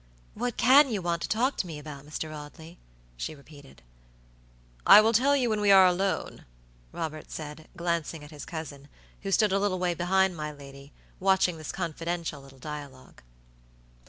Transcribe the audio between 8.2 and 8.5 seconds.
at his